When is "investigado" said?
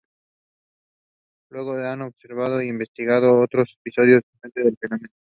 2.65-3.39